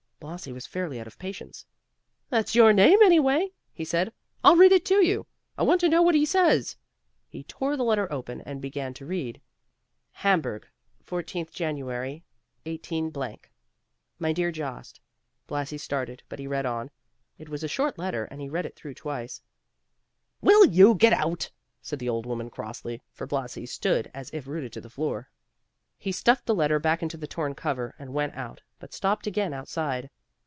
[0.21, 1.65] Blasi was fairly out of patience.
[2.29, 4.13] "That's your name, any way," he said.
[4.43, 5.25] "I'll read it to you;
[5.57, 6.77] I want to know what he says."
[7.27, 9.41] He tore the letter open and began to read:
[10.11, 10.67] "HAMBURG,
[11.03, 12.21] 14th Jan.,
[12.67, 13.11] 18
[14.19, 15.01] "My Dear Jost:"
[15.47, 16.91] Blasi started, but he read on.
[17.39, 19.41] It was a short letter, and he read it through twice.
[20.39, 21.49] "Will you get out?"
[21.81, 25.29] said the old woman crossly, for Blasi stood as if rooted to the floor.
[25.97, 29.53] He stuffed the letter back into the torn cover, and went out, but stopped again
[29.53, 30.09] outside.